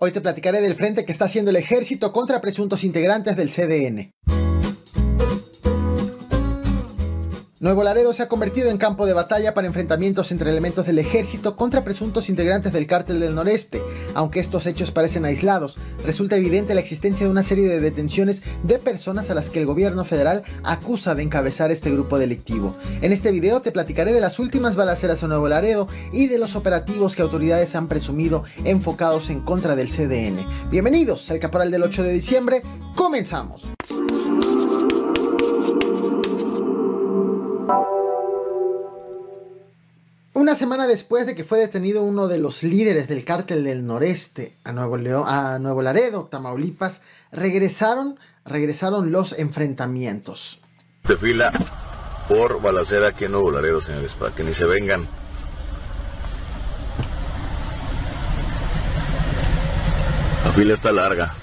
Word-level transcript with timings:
Hoy 0.00 0.12
te 0.12 0.20
platicaré 0.20 0.60
del 0.60 0.76
frente 0.76 1.04
que 1.04 1.10
está 1.10 1.24
haciendo 1.24 1.50
el 1.50 1.56
ejército 1.56 2.12
contra 2.12 2.40
presuntos 2.40 2.84
integrantes 2.84 3.34
del 3.34 3.50
CDN. 3.50 4.12
Nuevo 7.60 7.82
Laredo 7.82 8.12
se 8.12 8.22
ha 8.22 8.28
convertido 8.28 8.70
en 8.70 8.78
campo 8.78 9.04
de 9.04 9.14
batalla 9.14 9.52
para 9.52 9.66
enfrentamientos 9.66 10.30
entre 10.30 10.48
elementos 10.48 10.86
del 10.86 11.00
ejército 11.00 11.56
contra 11.56 11.82
presuntos 11.82 12.28
integrantes 12.28 12.72
del 12.72 12.86
cártel 12.86 13.18
del 13.18 13.34
noreste. 13.34 13.82
Aunque 14.14 14.38
estos 14.38 14.64
hechos 14.66 14.92
parecen 14.92 15.24
aislados, 15.24 15.76
resulta 16.04 16.36
evidente 16.36 16.76
la 16.76 16.80
existencia 16.80 17.26
de 17.26 17.32
una 17.32 17.42
serie 17.42 17.66
de 17.66 17.80
detenciones 17.80 18.44
de 18.62 18.78
personas 18.78 19.30
a 19.30 19.34
las 19.34 19.50
que 19.50 19.58
el 19.58 19.66
gobierno 19.66 20.04
federal 20.04 20.44
acusa 20.62 21.16
de 21.16 21.24
encabezar 21.24 21.72
este 21.72 21.90
grupo 21.90 22.16
delictivo. 22.16 22.76
En 23.02 23.10
este 23.12 23.32
video 23.32 23.60
te 23.60 23.72
platicaré 23.72 24.12
de 24.12 24.20
las 24.20 24.38
últimas 24.38 24.76
balaceras 24.76 25.20
en 25.24 25.30
Nuevo 25.30 25.48
Laredo 25.48 25.88
y 26.12 26.28
de 26.28 26.38
los 26.38 26.54
operativos 26.54 27.16
que 27.16 27.22
autoridades 27.22 27.74
han 27.74 27.88
presumido 27.88 28.44
enfocados 28.62 29.30
en 29.30 29.40
contra 29.40 29.74
del 29.74 29.88
CDN. 29.88 30.46
Bienvenidos 30.70 31.28
al 31.32 31.40
Caporal 31.40 31.72
del 31.72 31.82
8 31.82 32.04
de 32.04 32.12
diciembre, 32.12 32.62
comenzamos. 32.94 33.64
Una 40.48 40.56
semana 40.56 40.86
después 40.86 41.26
de 41.26 41.34
que 41.34 41.44
fue 41.44 41.58
detenido 41.58 42.02
uno 42.02 42.26
de 42.26 42.38
los 42.38 42.62
líderes 42.62 43.06
del 43.06 43.22
cártel 43.22 43.64
del 43.64 43.84
noreste 43.84 44.56
a 44.64 44.72
Nuevo, 44.72 44.96
León, 44.96 45.24
a 45.26 45.58
Nuevo 45.58 45.82
Laredo, 45.82 46.24
Tamaulipas, 46.24 47.02
regresaron, 47.30 48.18
regresaron 48.46 49.12
los 49.12 49.38
enfrentamientos. 49.38 50.58
De 51.06 51.18
fila 51.18 51.52
por 52.28 52.62
balacera 52.62 53.08
aquí 53.08 53.26
en 53.26 53.32
Nuevo 53.32 53.50
Laredo, 53.50 53.82
señores, 53.82 54.14
para 54.14 54.34
que 54.34 54.42
ni 54.42 54.54
se 54.54 54.64
vengan. 54.64 55.06
La 60.46 60.52
fila 60.52 60.72
está 60.72 60.92
larga. 60.92 61.34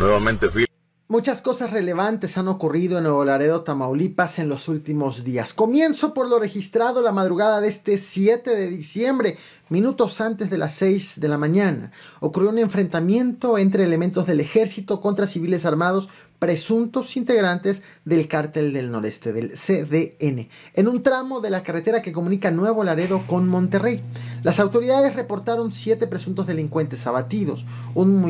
Nuevamente 0.00 0.50
fila. 0.50 0.67
Muchas 1.10 1.40
cosas 1.40 1.70
relevantes 1.70 2.36
han 2.36 2.48
ocurrido 2.48 2.98
en 2.98 3.04
Nuevo 3.04 3.24
Laredo, 3.24 3.62
Tamaulipas 3.62 4.38
en 4.38 4.50
los 4.50 4.68
últimos 4.68 5.24
días. 5.24 5.54
Comienzo 5.54 6.12
por 6.12 6.28
lo 6.28 6.38
registrado 6.38 7.00
la 7.00 7.12
madrugada 7.12 7.62
de 7.62 7.68
este 7.68 7.96
7 7.96 8.54
de 8.54 8.68
diciembre, 8.68 9.38
minutos 9.68 10.20
antes 10.20 10.50
de 10.50 10.58
las 10.58 10.74
6 10.74 11.20
de 11.20 11.28
la 11.28 11.38
mañana. 11.38 11.90
Ocurrió 12.20 12.50
un 12.50 12.58
enfrentamiento 12.58 13.58
entre 13.58 13.84
elementos 13.84 14.26
del 14.26 14.40
ejército 14.40 15.00
contra 15.00 15.26
civiles 15.26 15.66
armados 15.66 16.08
presuntos 16.38 17.16
integrantes 17.16 17.82
del 18.04 18.28
cártel 18.28 18.72
del 18.72 18.90
noreste, 18.90 19.32
del 19.32 19.52
CDN, 19.52 20.48
en 20.74 20.88
un 20.88 21.02
tramo 21.02 21.40
de 21.40 21.50
la 21.50 21.62
carretera 21.62 22.00
que 22.00 22.12
comunica 22.12 22.50
Nuevo 22.50 22.84
Laredo 22.84 23.26
con 23.26 23.48
Monterrey. 23.48 24.02
Las 24.44 24.60
autoridades 24.60 25.16
reportaron 25.16 25.72
siete 25.72 26.06
presuntos 26.06 26.46
delincuentes 26.46 27.06
abatidos, 27.06 27.66
un, 27.94 28.22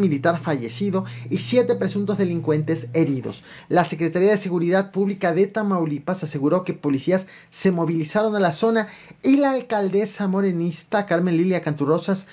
militar 0.00 0.38
fallecido 0.38 1.04
y 1.30 1.38
siete 1.38 1.74
presuntos 1.74 2.18
delincuentes 2.18 2.88
heridos. 2.92 3.42
La 3.68 3.84
Secretaría 3.84 4.30
de 4.30 4.38
Seguridad 4.38 4.92
Pública 4.92 5.32
de 5.32 5.46
Tamaulipas 5.46 6.22
aseguró 6.22 6.64
que 6.64 6.74
policías 6.74 7.26
se 7.48 7.70
movilizaron 7.70 8.36
a 8.36 8.40
la 8.40 8.52
zona 8.52 8.88
y 9.22 9.36
la 9.36 9.52
alcaldesa 9.52 10.28
morenista 10.28 10.83
Carmen 10.88 11.36
Lilia 11.36 11.62
Canturrosas 11.62 12.26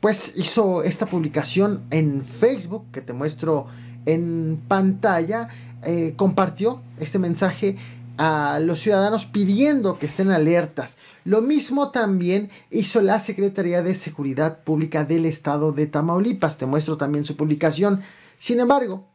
pues 0.00 0.34
hizo 0.36 0.82
esta 0.82 1.06
publicación 1.06 1.82
en 1.90 2.24
Facebook 2.24 2.86
que 2.92 3.00
te 3.00 3.12
muestro 3.12 3.66
en 4.06 4.60
pantalla 4.68 5.48
eh, 5.82 6.14
compartió 6.16 6.82
este 6.98 7.18
mensaje 7.18 7.76
a 8.18 8.60
los 8.60 8.80
ciudadanos 8.80 9.24
pidiendo 9.24 9.98
que 9.98 10.06
estén 10.06 10.30
alertas. 10.30 10.98
Lo 11.24 11.40
mismo 11.40 11.90
también 11.90 12.50
hizo 12.70 13.00
la 13.00 13.18
Secretaría 13.18 13.82
de 13.82 13.94
Seguridad 13.94 14.62
Pública 14.62 15.04
del 15.04 15.24
Estado 15.24 15.72
de 15.72 15.86
Tamaulipas. 15.86 16.58
Te 16.58 16.66
muestro 16.66 16.98
también 16.98 17.24
su 17.24 17.36
publicación. 17.36 18.02
Sin 18.36 18.60
embargo, 18.60 19.06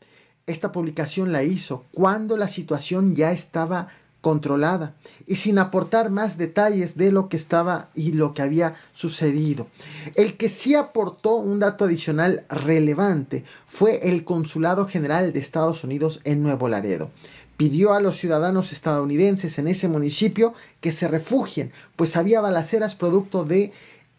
esta 0.47 0.72
publicación 0.72 1.31
la 1.31 1.44
hizo 1.44 1.86
cuando 1.91 2.36
la 2.36 2.47
situación 2.47 3.16
ya 3.16 3.31
estaba 3.31 3.89
controlada 4.26 4.96
y 5.28 5.36
sin 5.36 5.59
aportar 5.59 6.09
más 6.09 6.40
detalles 6.40 6.97
de 6.97 7.12
lo 7.12 7.30
que 7.30 7.38
estaba 7.38 7.90
y 7.94 8.13
lo 8.13 8.34
que 8.34 8.41
había 8.41 8.74
sucedido. 8.91 9.68
El 10.16 10.36
que 10.36 10.50
sí 10.50 10.74
aportó 10.74 11.36
un 11.36 11.59
dato 11.59 11.86
adicional 11.86 12.44
relevante 12.50 13.44
fue 13.68 14.09
el 14.09 14.24
Consulado 14.24 14.88
General 14.88 15.31
de 15.31 15.40
Estados 15.40 15.84
Unidos 15.84 16.22
en 16.24 16.41
Nuevo 16.41 16.68
Laredo. 16.69 17.12
Pidió 17.56 17.94
a 17.94 18.00
los 18.00 18.18
ciudadanos 18.18 18.72
estadounidenses 18.72 19.59
en 19.59 19.68
ese 19.68 19.90
municipio 19.90 20.56
que 20.81 20.91
se 20.91 21.08
refugien, 21.08 21.72
pues 21.96 22.16
había 22.16 22.41
balaceras 22.41 22.96
producto 22.96 23.46
de, 23.46 23.74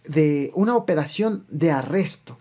de 0.04 0.52
una 0.54 0.76
operación 0.76 1.44
de 1.48 1.72
arresto 1.72 2.38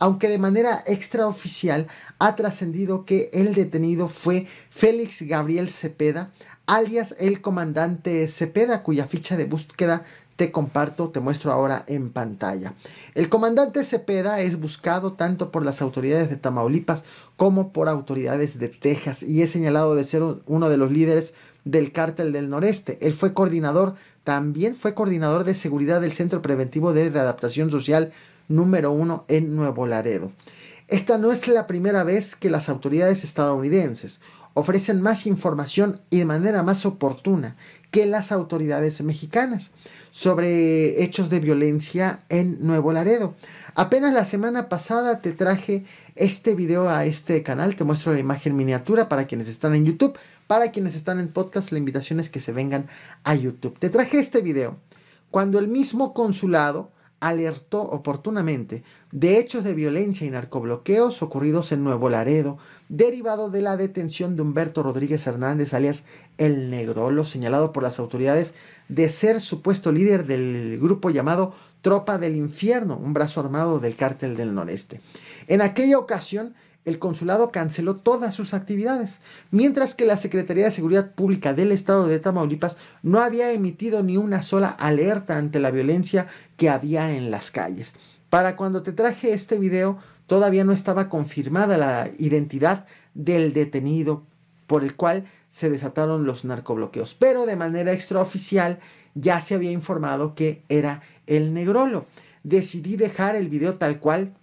aunque 0.00 0.28
de 0.28 0.38
manera 0.38 0.84
extraoficial 0.86 1.88
ha 2.20 2.36
trascendido 2.36 3.04
que 3.04 3.30
el 3.32 3.54
detenido 3.54 4.08
fue 4.08 4.46
Félix 4.70 5.22
Gabriel 5.22 5.68
Cepeda, 5.68 6.32
alias 6.68 7.14
el 7.18 7.40
comandante 7.40 8.28
Cepeda, 8.28 8.82
cuya 8.82 9.06
ficha 9.06 9.36
de 9.36 9.46
búsqueda 9.46 10.04
te 10.36 10.52
comparto, 10.52 11.08
te 11.08 11.18
muestro 11.18 11.50
ahora 11.50 11.82
en 11.88 12.10
pantalla. 12.10 12.74
El 13.16 13.28
comandante 13.28 13.84
Cepeda 13.84 14.40
es 14.40 14.60
buscado 14.60 15.14
tanto 15.14 15.50
por 15.50 15.64
las 15.64 15.82
autoridades 15.82 16.30
de 16.30 16.36
Tamaulipas 16.36 17.02
como 17.36 17.72
por 17.72 17.88
autoridades 17.88 18.58
de 18.58 18.68
Texas 18.68 19.24
y 19.24 19.42
es 19.42 19.50
señalado 19.50 19.96
de 19.96 20.04
ser 20.04 20.22
uno 20.46 20.68
de 20.68 20.76
los 20.76 20.92
líderes 20.92 21.32
del 21.64 21.90
cártel 21.90 22.32
del 22.32 22.50
noreste. 22.50 22.98
Él 23.00 23.14
fue 23.14 23.34
coordinador, 23.34 23.94
también 24.22 24.76
fue 24.76 24.94
coordinador 24.94 25.44
de 25.44 25.54
seguridad 25.54 26.02
del 26.02 26.12
Centro 26.12 26.42
Preventivo 26.42 26.92
de 26.92 27.08
Readaptación 27.08 27.70
Social 27.70 28.12
número 28.46 28.92
uno 28.92 29.24
en 29.28 29.56
Nuevo 29.56 29.86
Laredo. 29.86 30.30
Esta 30.88 31.18
no 31.18 31.32
es 31.32 31.46
la 31.48 31.66
primera 31.66 32.02
vez 32.02 32.34
que 32.34 32.48
las 32.48 32.70
autoridades 32.70 33.22
estadounidenses 33.22 34.20
ofrecen 34.54 35.00
más 35.00 35.26
información 35.26 36.00
y 36.10 36.18
de 36.18 36.24
manera 36.24 36.62
más 36.62 36.86
oportuna 36.86 37.56
que 37.90 38.06
las 38.06 38.32
autoridades 38.32 39.00
mexicanas 39.02 39.70
sobre 40.10 41.02
hechos 41.02 41.30
de 41.30 41.40
violencia 41.40 42.20
en 42.28 42.58
Nuevo 42.66 42.92
Laredo. 42.92 43.34
Apenas 43.74 44.12
la 44.12 44.24
semana 44.24 44.68
pasada 44.68 45.20
te 45.20 45.32
traje 45.32 45.84
este 46.16 46.54
video 46.54 46.88
a 46.88 47.04
este 47.04 47.42
canal, 47.42 47.76
te 47.76 47.84
muestro 47.84 48.12
la 48.12 48.18
imagen 48.18 48.56
miniatura 48.56 49.08
para 49.08 49.26
quienes 49.26 49.48
están 49.48 49.74
en 49.74 49.84
YouTube, 49.84 50.18
para 50.46 50.72
quienes 50.72 50.96
están 50.96 51.20
en 51.20 51.28
podcast, 51.28 51.72
la 51.72 51.78
invitación 51.78 52.20
es 52.20 52.28
que 52.28 52.40
se 52.40 52.52
vengan 52.52 52.88
a 53.24 53.34
YouTube. 53.34 53.78
Te 53.78 53.90
traje 53.90 54.18
este 54.18 54.40
video 54.40 54.76
cuando 55.30 55.58
el 55.58 55.68
mismo 55.68 56.14
consulado 56.14 56.90
alertó 57.20 57.82
oportunamente 57.82 58.84
de 59.10 59.38
hechos 59.38 59.64
de 59.64 59.74
violencia 59.74 60.26
y 60.26 60.30
narcobloqueos 60.30 61.22
ocurridos 61.22 61.72
en 61.72 61.82
Nuevo 61.82 62.10
Laredo, 62.10 62.58
derivado 62.88 63.50
de 63.50 63.62
la 63.62 63.76
detención 63.76 64.36
de 64.36 64.42
Humberto 64.42 64.82
Rodríguez 64.82 65.26
Hernández, 65.26 65.74
alias 65.74 66.04
El 66.36 66.70
Negrolo, 66.70 67.24
señalado 67.24 67.72
por 67.72 67.82
las 67.82 67.98
autoridades 67.98 68.54
de 68.88 69.08
ser 69.08 69.40
supuesto 69.40 69.92
líder 69.92 70.26
del 70.26 70.78
grupo 70.80 71.10
llamado 71.10 71.54
Tropa 71.82 72.18
del 72.18 72.36
Infierno, 72.36 72.96
un 72.96 73.14
brazo 73.14 73.40
armado 73.40 73.80
del 73.80 73.96
cártel 73.96 74.36
del 74.36 74.54
noreste. 74.54 75.00
En 75.46 75.62
aquella 75.62 75.98
ocasión, 75.98 76.54
el 76.88 76.98
consulado 76.98 77.52
canceló 77.52 77.96
todas 77.96 78.34
sus 78.34 78.54
actividades, 78.54 79.20
mientras 79.50 79.94
que 79.94 80.06
la 80.06 80.16
Secretaría 80.16 80.64
de 80.64 80.70
Seguridad 80.70 81.12
Pública 81.12 81.52
del 81.52 81.70
Estado 81.70 82.06
de 82.06 82.18
Tamaulipas 82.18 82.78
no 83.02 83.20
había 83.20 83.52
emitido 83.52 84.02
ni 84.02 84.16
una 84.16 84.42
sola 84.42 84.68
alerta 84.68 85.36
ante 85.36 85.60
la 85.60 85.70
violencia 85.70 86.26
que 86.56 86.70
había 86.70 87.14
en 87.14 87.30
las 87.30 87.50
calles. 87.50 87.94
Para 88.30 88.56
cuando 88.56 88.82
te 88.82 88.92
traje 88.92 89.32
este 89.32 89.58
video, 89.58 89.98
todavía 90.26 90.64
no 90.64 90.72
estaba 90.72 91.08
confirmada 91.08 91.76
la 91.76 92.10
identidad 92.18 92.86
del 93.14 93.52
detenido 93.52 94.24
por 94.66 94.82
el 94.82 94.96
cual 94.96 95.24
se 95.50 95.70
desataron 95.70 96.24
los 96.24 96.44
narcobloqueos, 96.44 97.14
pero 97.14 97.46
de 97.46 97.56
manera 97.56 97.92
extraoficial 97.92 98.78
ya 99.14 99.40
se 99.40 99.54
había 99.54 99.72
informado 99.72 100.34
que 100.34 100.64
era 100.68 101.02
el 101.26 101.52
negrolo. 101.52 102.06
Decidí 102.44 102.96
dejar 102.96 103.36
el 103.36 103.48
video 103.48 103.74
tal 103.74 104.00
cual 104.00 104.34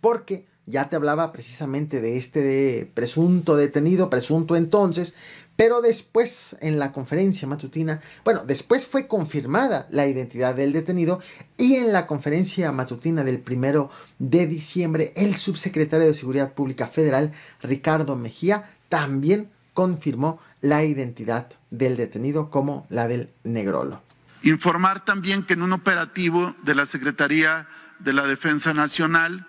porque 0.00 0.46
ya 0.68 0.88
te 0.88 0.96
hablaba 0.96 1.32
precisamente 1.32 2.00
de 2.00 2.18
este 2.18 2.90
presunto 2.94 3.56
detenido, 3.56 4.10
presunto 4.10 4.54
entonces, 4.54 5.14
pero 5.56 5.80
después 5.80 6.56
en 6.60 6.78
la 6.78 6.92
conferencia 6.92 7.48
matutina, 7.48 8.00
bueno, 8.24 8.44
después 8.46 8.86
fue 8.86 9.08
confirmada 9.08 9.88
la 9.90 10.06
identidad 10.06 10.54
del 10.54 10.72
detenido 10.72 11.20
y 11.56 11.74
en 11.74 11.92
la 11.92 12.06
conferencia 12.06 12.70
matutina 12.70 13.24
del 13.24 13.40
primero 13.40 13.90
de 14.20 14.46
diciembre, 14.46 15.12
el 15.16 15.34
subsecretario 15.34 16.06
de 16.06 16.14
Seguridad 16.14 16.52
Pública 16.52 16.86
Federal, 16.86 17.32
Ricardo 17.60 18.14
Mejía, 18.14 18.70
también 18.88 19.50
confirmó 19.74 20.38
la 20.60 20.84
identidad 20.84 21.48
del 21.70 21.96
detenido 21.96 22.50
como 22.50 22.86
la 22.88 23.08
del 23.08 23.30
Negrolo. 23.42 24.00
Informar 24.42 25.04
también 25.04 25.44
que 25.44 25.54
en 25.54 25.62
un 25.62 25.72
operativo 25.72 26.54
de 26.62 26.76
la 26.76 26.86
Secretaría 26.86 27.66
de 27.98 28.12
la 28.12 28.28
Defensa 28.28 28.72
Nacional, 28.74 29.44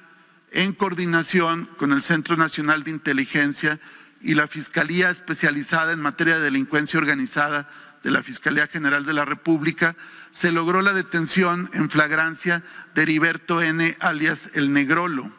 en 0.51 0.73
coordinación 0.73 1.69
con 1.77 1.91
el 1.91 2.01
Centro 2.01 2.35
Nacional 2.35 2.83
de 2.83 2.91
Inteligencia 2.91 3.79
y 4.21 4.33
la 4.33 4.47
Fiscalía 4.47 5.09
Especializada 5.09 5.93
en 5.93 6.01
Materia 6.01 6.37
de 6.37 6.43
Delincuencia 6.43 6.99
Organizada 6.99 7.69
de 8.03 8.11
la 8.11 8.23
Fiscalía 8.23 8.67
General 8.67 9.05
de 9.05 9.13
la 9.13 9.25
República, 9.25 9.95
se 10.31 10.51
logró 10.51 10.81
la 10.81 10.93
detención 10.93 11.69
en 11.73 11.89
flagrancia 11.89 12.63
de 12.95 13.01
Heriberto 13.03 13.61
N., 13.61 13.97
alias 13.99 14.49
El 14.53 14.73
Negrolo, 14.73 15.31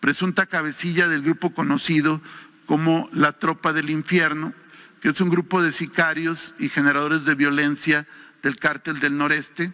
presunta 0.00 0.46
cabecilla 0.46 1.08
del 1.08 1.22
grupo 1.22 1.54
conocido 1.54 2.20
como 2.66 3.08
la 3.12 3.32
Tropa 3.32 3.72
del 3.72 3.90
Infierno, 3.90 4.52
que 5.00 5.10
es 5.10 5.20
un 5.20 5.30
grupo 5.30 5.62
de 5.62 5.72
sicarios 5.72 6.54
y 6.58 6.68
generadores 6.68 7.24
de 7.24 7.34
violencia 7.34 8.06
del 8.42 8.56
cártel 8.56 9.00
del 9.00 9.16
noreste, 9.16 9.72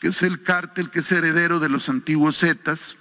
que 0.00 0.08
es 0.08 0.22
el 0.22 0.42
cártel 0.42 0.90
que 0.90 1.00
es 1.00 1.12
heredero 1.12 1.60
de 1.60 1.70
los 1.70 1.88
antiguos 1.88 2.38
Zetas, 2.38 2.96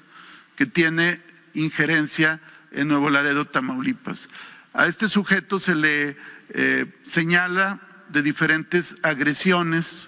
que 0.55 0.65
tiene 0.65 1.21
injerencia 1.53 2.41
en 2.71 2.87
Nuevo 2.87 3.09
Laredo, 3.09 3.45
Tamaulipas. 3.45 4.27
A 4.73 4.87
este 4.87 5.07
sujeto 5.07 5.59
se 5.59 5.75
le 5.75 6.17
eh, 6.49 6.85
señala 7.05 7.79
de 8.09 8.21
diferentes 8.21 8.95
agresiones 9.03 10.07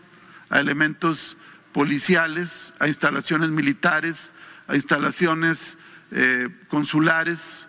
a 0.50 0.60
elementos 0.60 1.38
policiales, 1.72 2.74
a 2.80 2.88
instalaciones 2.88 3.50
militares, 3.50 4.32
a 4.68 4.76
instalaciones 4.76 5.78
eh, 6.12 6.48
consulares. 6.70 7.68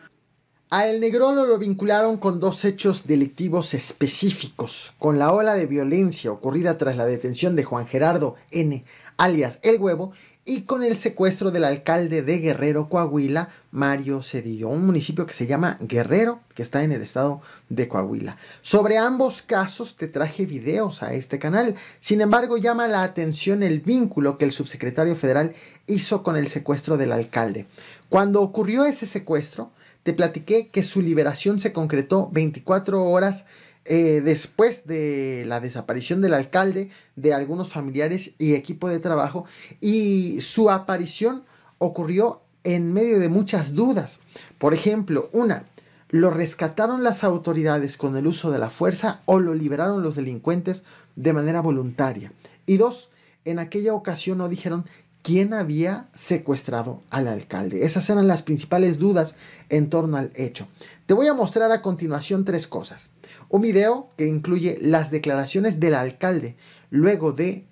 A 0.71 0.87
El 0.87 1.01
Negrolo 1.01 1.47
lo 1.47 1.59
vincularon 1.59 2.17
con 2.17 2.41
dos 2.41 2.65
hechos 2.65 3.07
delictivos 3.07 3.75
específicos, 3.75 4.95
con 4.99 5.19
la 5.19 5.33
ola 5.33 5.55
de 5.55 5.67
violencia 5.67 6.33
ocurrida 6.33 6.77
tras 6.77 6.97
la 6.97 7.07
detención 7.07 7.57
de 7.57 7.65
Juan 7.65 7.87
Gerardo 7.87 8.37
N., 8.51 8.85
alias 9.17 9.59
El 9.63 9.81
Huevo, 9.81 10.13
y 10.49 10.63
con 10.63 10.85
el 10.85 10.97
secuestro 10.97 11.51
del 11.51 11.65
alcalde 11.65 12.23
de 12.23 12.39
Guerrero, 12.39 12.89
Coahuila, 12.89 13.49
Mario 13.73 14.23
Cedillo, 14.23 14.69
un 14.69 14.87
municipio 14.87 15.27
que 15.27 15.33
se 15.33 15.49
llama 15.49 15.77
Guerrero, 15.81 16.41
que 16.55 16.63
está 16.63 16.85
en 16.85 16.93
el 16.93 17.03
estado 17.03 17.43
de 17.69 17.89
Coahuila. 17.89 18.37
Sobre 18.63 18.97
ambos 18.97 19.43
casos 19.43 19.97
te 19.97 20.07
traje 20.07 20.47
videos 20.47 21.03
a 21.03 21.15
este 21.15 21.41
canal, 21.41 21.75
sin 21.99 22.21
embargo 22.21 22.59
llama 22.59 22.87
la 22.87 23.03
atención 23.03 23.65
el 23.65 23.81
vínculo 23.81 24.39
que 24.39 24.45
el 24.45 24.53
subsecretario 24.53 25.17
federal 25.17 25.53
hizo 25.89 26.23
con 26.23 26.37
el 26.37 26.47
secuestro 26.47 26.97
del 26.97 27.11
alcalde. 27.11 27.67
Cuando 28.09 28.41
ocurrió 28.41 28.85
ese 28.85 29.07
secuestro, 29.07 29.73
te 30.05 30.13
platiqué 30.13 30.69
que 30.69 30.85
su 30.85 31.03
liberación 31.03 31.59
se 31.59 31.73
concretó 31.73 32.31
24 32.31 33.03
horas 33.03 33.47
eh, 33.89 34.21
después 34.25 34.87
de 34.87 35.45
la 35.47 35.61
desaparición 35.61 36.21
del 36.21 36.35
alcalde, 36.35 36.91
de 37.15 37.35
algunos 37.35 37.71
familiares 37.71 38.33
y 38.39 38.55
equipo 38.55 38.89
de 38.89 39.01
trabajo, 39.01 39.45
y 39.81 40.41
su 40.41 40.71
aparición 40.71 41.45
ocurrió 41.79 42.43
en 42.65 42.93
medio 42.93 43.19
de 43.19 43.29
muchas 43.29 43.75
dudas. 43.75 44.19
Por 44.59 44.75
ejemplo, 44.75 45.31
una, 45.33 45.67
¿lo 46.09 46.31
rescataron 46.31 47.05
las 47.05 47.23
autoridades 47.23 47.97
con 47.97 48.17
el 48.17 48.27
uso 48.27 48.51
de 48.51 48.59
la 48.59 48.71
fuerza 48.71 49.23
o 49.25 49.39
lo 49.39 49.55
liberaron 49.55 50.03
los 50.03 50.17
delincuentes 50.17 50.83
de 51.15 51.33
manera 51.33 51.61
voluntaria? 51.61 52.33
Y 52.67 52.77
dos, 52.79 53.11
en 53.45 53.61
aquella 53.61 53.95
ocasión 53.95 54.39
no 54.39 54.49
dijeron 54.49 54.85
quién 55.27 55.55
había 55.55 56.09
secuestrado 56.15 57.01
al 57.11 57.27
alcalde. 57.27 57.85
Esas 57.85 58.09
eran 58.11 58.29
las 58.29 58.45
principales 58.45 59.01
dudas 59.01 59.35
en 59.71 59.91
torno 59.91 60.19
al 60.19 60.31
hecho. 60.37 60.69
Te 61.07 61.15
voy 61.15 61.27
a 61.27 61.35
mostrar 61.35 61.73
a 61.73 61.83
continuación 61.83 62.45
tres 62.45 62.69
cosas. 62.69 63.11
Un 63.49 63.63
video 63.63 64.09
que 64.17 64.29
incluye 64.29 64.79
las 64.81 65.11
declaraciones 65.11 65.81
del 65.81 65.95
alcalde 65.95 66.55
luego 66.91 67.33
de 67.33 67.67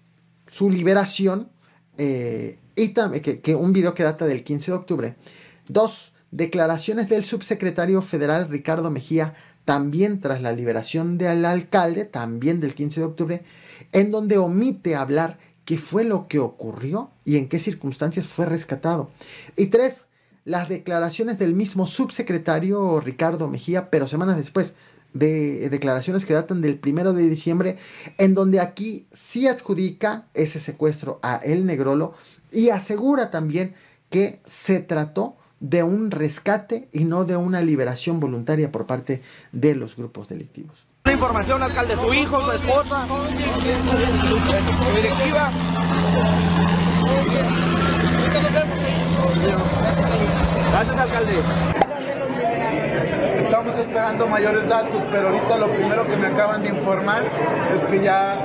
su 0.49 0.69
liberación 0.69 1.49
eh, 1.97 2.59
y 2.75 2.89
también 2.89 3.23
que, 3.23 3.55
un 3.55 3.73
video 3.73 3.95
que 3.95 4.03
data 4.03 4.27
del 4.27 4.43
15 4.43 4.73
de 4.73 4.77
octubre. 4.77 5.17
Dos, 5.69 6.13
declaraciones 6.33 7.09
del 7.09 7.23
subsecretario 7.23 8.03
federal 8.03 8.49
Ricardo 8.49 8.91
Mejía 8.91 9.35
también 9.65 10.21
tras 10.21 10.43
la 10.43 10.51
liberación 10.51 11.19
del 11.19 11.45
alcalde, 11.45 12.05
también 12.05 12.61
del 12.61 12.75
15 12.75 12.99
de 12.99 13.07
octubre, 13.07 13.43
en 13.93 14.11
donde 14.11 14.39
omite 14.39 14.97
hablar 14.97 15.39
qué 15.65 15.79
fue 15.79 16.05
lo 16.05 16.29
que 16.29 16.39
ocurrió 16.39 17.11
y 17.25 17.37
en 17.37 17.49
qué 17.49 17.59
circunstancias 17.59 18.29
fue 18.29 18.47
rescatado. 18.47 19.11
Y 19.57 19.67
tres, 19.67 20.07
las 20.45 20.69
declaraciones 20.69 21.39
del 21.39 21.55
mismo 21.55 21.87
subsecretario 21.87 23.01
Ricardo 23.01 23.49
Mejía, 23.49 23.91
pero 23.91 24.09
semanas 24.09 24.37
después, 24.37 24.75
de 25.13 25.69
declaraciones 25.71 26.25
que 26.25 26.35
datan 26.35 26.61
del 26.61 26.79
primero 26.79 27.13
de 27.13 27.29
diciembre, 27.29 27.77
en 28.19 28.35
donde 28.35 28.61
aquí 28.61 29.07
sí 29.13 29.47
adjudica 29.47 30.27
ese 30.35 30.59
secuestro 30.59 31.21
a 31.23 31.37
El 31.37 31.67
Negrolo 31.67 32.15
y 32.51 32.71
asegura 32.71 33.31
también 33.31 33.75
que 34.11 34.41
se 34.45 34.81
trató 34.81 35.37
de 35.61 35.83
un 35.83 36.11
rescate 36.11 36.89
y 36.93 37.05
no 37.05 37.25
de 37.25 37.37
una 37.37 37.63
liberación 37.63 38.21
voluntaria 38.21 38.73
por 38.73 38.87
parte 38.87 39.23
de 39.53 39.75
los 39.75 39.97
grupos 39.97 40.29
delictivos 40.29 40.85
información, 41.15 41.63
alcalde, 41.63 41.97
su 41.97 42.13
hijo, 42.13 42.41
su 42.41 42.53
esposa, 42.53 43.07
su, 43.07 44.97
directiva. 44.97 45.51
Gracias, 50.71 50.99
alcalde. 50.99 51.33
Estamos 53.45 53.79
esperando 53.79 54.27
mayores 54.27 54.69
datos, 54.69 55.03
pero 55.11 55.29
ahorita 55.29 55.59
lo 55.59 55.69
primero 55.69 56.07
que 56.07 56.17
me 56.17 56.27
acaban 56.27 56.63
de 56.63 56.71
informar 56.71 57.23
es 57.77 57.87
que 57.87 58.03
ya, 58.03 58.37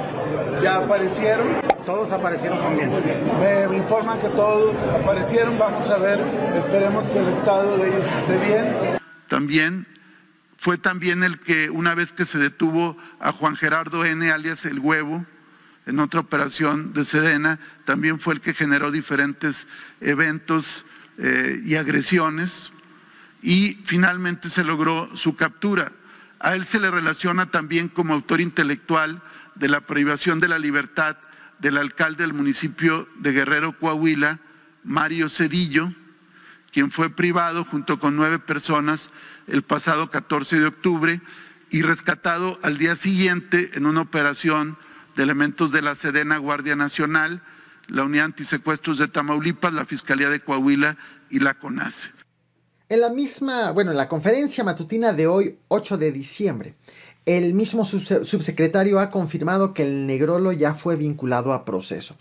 ya 0.61 0.75
aparecieron. 0.77 1.47
Todos 1.85 2.11
aparecieron 2.11 2.59
también. 2.59 2.91
Me 3.39 3.77
informan 3.77 4.19
que 4.19 4.29
todos 4.29 4.75
aparecieron, 5.01 5.57
vamos 5.57 5.89
a 5.89 5.97
ver, 5.97 6.19
esperemos 6.57 7.03
que 7.05 7.17
el 7.17 7.29
estado 7.29 7.77
de 7.77 7.87
ellos 7.87 8.05
esté 8.21 8.37
bien. 8.37 8.99
También 9.27 9.87
fue 10.59 10.77
también 10.77 11.23
el 11.23 11.39
que 11.39 11.69
una 11.69 11.95
vez 11.95 12.11
que 12.11 12.25
se 12.25 12.37
detuvo 12.37 12.97
a 13.21 13.31
Juan 13.31 13.55
Gerardo 13.55 14.03
N, 14.03 14.29
alias 14.29 14.65
El 14.65 14.79
Huevo, 14.79 15.25
en 15.85 15.99
otra 15.99 16.19
operación 16.19 16.91
de 16.91 17.05
Sedena, 17.05 17.59
también 17.85 18.19
fue 18.19 18.33
el 18.33 18.41
que 18.41 18.53
generó 18.53 18.91
diferentes 18.91 19.67
eventos 20.01 20.85
eh, 21.17 21.61
y 21.63 21.75
agresiones 21.75 22.73
y 23.41 23.79
finalmente 23.85 24.49
se 24.49 24.65
logró 24.65 25.09
su 25.15 25.37
captura. 25.37 25.93
A 26.41 26.55
él 26.55 26.65
se 26.65 26.81
le 26.81 26.91
relaciona 26.91 27.51
también 27.51 27.87
como 27.87 28.13
autor 28.13 28.41
intelectual 28.41 29.21
de 29.55 29.69
la 29.69 29.79
privación 29.79 30.41
de 30.41 30.49
la 30.49 30.59
libertad 30.59 31.15
del 31.59 31.77
alcalde 31.77 32.25
del 32.25 32.33
municipio 32.33 33.07
de 33.15 33.31
Guerrero, 33.31 33.79
Coahuila, 33.79 34.39
Mario 34.83 35.29
Cedillo, 35.29 35.93
quien 36.73 36.91
fue 36.91 37.09
privado 37.09 37.63
junto 37.63 37.97
con 37.99 38.17
nueve 38.17 38.39
personas 38.39 39.09
el 39.51 39.63
pasado 39.63 40.09
14 40.09 40.59
de 40.59 40.65
octubre 40.65 41.21
y 41.69 41.81
rescatado 41.81 42.59
al 42.63 42.77
día 42.77 42.95
siguiente 42.95 43.71
en 43.73 43.85
una 43.85 44.01
operación 44.01 44.77
de 45.15 45.23
elementos 45.23 45.71
de 45.71 45.81
la 45.81 45.95
Sedena 45.95 46.37
Guardia 46.37 46.75
Nacional, 46.75 47.41
la 47.87 48.03
Unidad 48.03 48.25
Antisecuestros 48.25 48.97
de 48.97 49.07
Tamaulipas, 49.07 49.73
la 49.73 49.85
Fiscalía 49.85 50.29
de 50.29 50.39
Coahuila 50.39 50.97
y 51.29 51.39
la 51.39 51.55
CONACE. 51.55 52.09
En 52.87 53.01
la 53.01 53.09
misma, 53.09 53.71
bueno, 53.71 53.91
en 53.91 53.97
la 53.97 54.07
conferencia 54.07 54.63
matutina 54.63 55.13
de 55.13 55.27
hoy, 55.27 55.59
8 55.67 55.97
de 55.97 56.11
diciembre, 56.11 56.75
el 57.25 57.53
mismo 57.53 57.85
subsecretario 57.85 58.99
ha 58.99 59.11
confirmado 59.11 59.73
que 59.73 59.83
el 59.83 60.07
Negrolo 60.07 60.51
ya 60.51 60.73
fue 60.73 60.95
vinculado 60.95 61.53
a 61.53 61.65
proceso. 61.65 62.17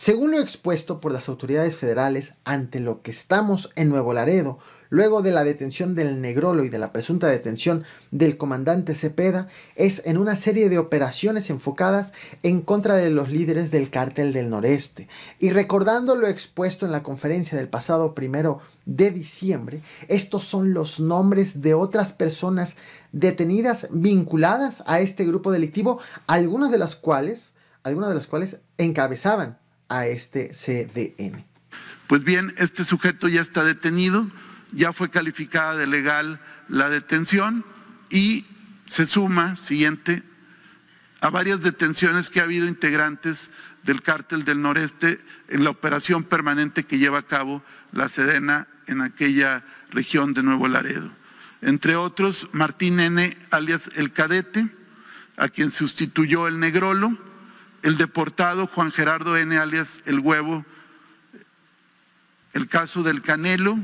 Según 0.00 0.30
lo 0.30 0.38
expuesto 0.38 1.00
por 1.00 1.10
las 1.10 1.28
autoridades 1.28 1.76
federales 1.76 2.34
ante 2.44 2.78
lo 2.78 3.02
que 3.02 3.10
estamos 3.10 3.72
en 3.74 3.88
Nuevo 3.88 4.14
Laredo, 4.14 4.60
luego 4.90 5.22
de 5.22 5.32
la 5.32 5.42
detención 5.42 5.96
del 5.96 6.20
Negrolo 6.20 6.62
y 6.62 6.68
de 6.68 6.78
la 6.78 6.92
presunta 6.92 7.26
detención 7.26 7.82
del 8.12 8.36
comandante 8.36 8.94
Cepeda, 8.94 9.48
es 9.74 10.02
en 10.04 10.16
una 10.16 10.36
serie 10.36 10.68
de 10.68 10.78
operaciones 10.78 11.50
enfocadas 11.50 12.12
en 12.44 12.60
contra 12.60 12.94
de 12.94 13.10
los 13.10 13.32
líderes 13.32 13.72
del 13.72 13.90
cártel 13.90 14.32
del 14.32 14.50
noreste. 14.50 15.08
Y 15.40 15.50
recordando 15.50 16.14
lo 16.14 16.28
expuesto 16.28 16.86
en 16.86 16.92
la 16.92 17.02
conferencia 17.02 17.58
del 17.58 17.68
pasado 17.68 18.14
primero 18.14 18.60
de 18.86 19.10
diciembre, 19.10 19.82
estos 20.06 20.44
son 20.44 20.74
los 20.74 21.00
nombres 21.00 21.60
de 21.60 21.74
otras 21.74 22.12
personas 22.12 22.76
detenidas 23.10 23.88
vinculadas 23.90 24.80
a 24.86 25.00
este 25.00 25.24
grupo 25.24 25.50
delictivo, 25.50 25.98
algunas 26.28 26.70
de 26.70 26.78
las 26.78 26.94
cuales, 26.94 27.52
algunas 27.82 28.10
de 28.10 28.14
las 28.14 28.28
cuales 28.28 28.60
encabezaban 28.76 29.58
a 29.88 30.06
este 30.06 30.50
CDN. 30.50 31.44
Pues 32.06 32.24
bien, 32.24 32.54
este 32.58 32.84
sujeto 32.84 33.28
ya 33.28 33.40
está 33.40 33.64
detenido, 33.64 34.30
ya 34.72 34.92
fue 34.92 35.10
calificada 35.10 35.76
de 35.76 35.86
legal 35.86 36.40
la 36.68 36.88
detención 36.88 37.64
y 38.10 38.46
se 38.88 39.06
suma, 39.06 39.56
siguiente, 39.56 40.22
a 41.20 41.30
varias 41.30 41.62
detenciones 41.62 42.30
que 42.30 42.40
ha 42.40 42.44
habido 42.44 42.66
integrantes 42.66 43.50
del 43.82 44.02
cártel 44.02 44.44
del 44.44 44.62
noreste 44.62 45.20
en 45.48 45.64
la 45.64 45.70
operación 45.70 46.24
permanente 46.24 46.84
que 46.84 46.98
lleva 46.98 47.18
a 47.18 47.26
cabo 47.26 47.62
la 47.92 48.08
Sedena 48.08 48.68
en 48.86 49.02
aquella 49.02 49.64
región 49.90 50.34
de 50.34 50.42
Nuevo 50.42 50.68
Laredo. 50.68 51.10
Entre 51.60 51.96
otros, 51.96 52.48
Martín 52.52 53.00
N., 53.00 53.36
alias 53.50 53.90
El 53.96 54.12
Cadete, 54.12 54.68
a 55.36 55.48
quien 55.48 55.70
sustituyó 55.70 56.46
el 56.46 56.58
Negrolo, 56.58 57.18
el 57.82 57.96
deportado 57.96 58.66
Juan 58.66 58.90
Gerardo 58.92 59.36
N. 59.36 59.56
alias 59.56 60.02
El 60.06 60.20
Huevo, 60.20 60.64
el 62.52 62.68
caso 62.68 63.02
del 63.02 63.22
Canelo 63.22 63.78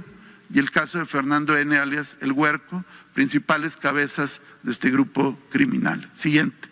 y 0.52 0.58
el 0.58 0.70
caso 0.70 0.98
de 0.98 1.06
Fernando 1.06 1.56
N. 1.56 1.76
alias 1.76 2.16
El 2.20 2.32
Huerco, 2.32 2.84
principales 3.14 3.76
cabezas 3.76 4.40
de 4.62 4.72
este 4.72 4.90
grupo 4.90 5.38
criminal. 5.50 6.10
Siguiente. 6.14 6.68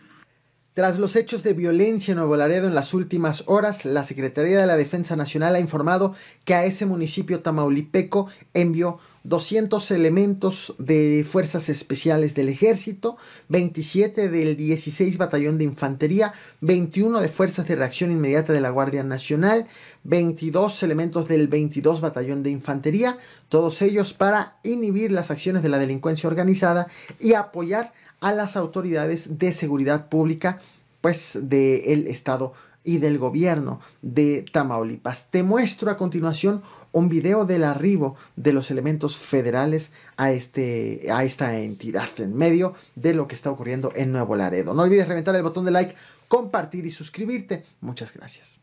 Tras 0.75 0.99
los 0.99 1.17
hechos 1.17 1.43
de 1.43 1.53
violencia 1.53 2.13
en 2.13 2.17
Nuevo 2.17 2.35
Laredo 2.35 2.67
en 2.67 2.75
las 2.75 2.95
últimas 2.95 3.45
horas, 3.47 3.85
la 3.85 4.05
Secretaría 4.05 4.59
de 4.59 4.67
la 4.67 4.79
Defensa 4.79 5.17
Nacional 5.17 5.55
ha 5.55 5.61
informado 5.61 6.15
que 6.47 6.55
a 6.55 6.65
ese 6.65 6.87
municipio 6.87 7.41
tamaulipeco 7.41 8.31
envió 8.55 8.99
200 9.25 9.91
elementos 9.93 10.75
de 10.79 11.25
fuerzas 11.29 11.69
especiales 11.69 12.35
del 12.35 12.49
ejército, 12.49 13.17
27 13.49 14.29
del 14.29 14.57
16 14.57 15.17
batallón 15.19 15.59
de 15.59 15.65
infantería, 15.65 16.33
21 16.61 17.21
de 17.21 17.29
fuerzas 17.29 17.69
de 17.69 17.77
reacción 17.77 18.11
inmediata 18.11 18.53
de 18.53 18.61
la 18.61 18.71
Guardia 18.71 19.03
Nacional, 19.05 19.67
22 20.05 20.83
elementos 20.83 21.29
del 21.29 21.49
22 21.49 22.01
batallón 22.01 22.43
de 22.43 22.51
infantería, 22.51 23.17
todos 23.49 23.81
ellos 23.83 24.13
para 24.13 24.59
inhibir 24.65 25.13
las 25.13 25.31
acciones 25.31 25.63
de 25.63 25.69
la 25.69 25.79
delincuencia 25.79 26.29
organizada 26.29 26.89
y 27.21 27.35
apoyar 27.35 27.93
a 28.21 28.33
las 28.33 28.57
autoridades 28.57 29.39
de 29.39 29.53
seguridad 29.53 30.09
pública 30.09 30.61
pues 31.01 31.37
del 31.43 32.07
estado 32.07 32.55
y 32.85 32.99
del 32.99 33.19
gobierno 33.19 33.81
de 34.03 34.45
Tamaulipas. 34.53 35.31
Te 35.31 35.43
muestro 35.43 35.91
a 35.91 35.97
continuación 35.97 36.63
un 36.93 37.09
video 37.09 37.47
del 37.47 37.65
arribo 37.65 38.17
de 38.37 38.53
los 38.53 38.71
elementos 38.71 39.17
federales 39.17 39.93
a, 40.17 40.31
este, 40.31 41.11
a 41.13 41.25
esta 41.25 41.59
entidad 41.59 42.09
en 42.19 42.35
medio 42.35 42.75
de 42.95 43.15
lo 43.15 43.27
que 43.27 43.35
está 43.35 43.51
ocurriendo 43.51 43.93
en 43.95 44.13
Nuevo 44.13 44.37
Laredo. 44.37 44.75
No 44.75 44.83
olvides 44.83 45.09
reventar 45.09 45.35
el 45.35 45.43
botón 45.43 45.65
de 45.65 45.71
like, 45.71 45.95
compartir 46.29 46.87
y 46.87 46.91
suscribirte. 46.91 47.65
Muchas 47.81 48.13
gracias. 48.13 48.59